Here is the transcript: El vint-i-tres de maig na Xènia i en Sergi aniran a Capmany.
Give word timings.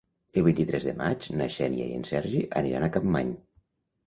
El 0.39 0.43
vint-i-tres 0.45 0.87
de 0.87 0.93
maig 1.01 1.27
na 1.41 1.47
Xènia 1.57 1.85
i 1.91 1.99
en 1.99 2.07
Sergi 2.13 2.43
aniran 2.63 2.89
a 2.89 2.91
Capmany. 2.97 3.31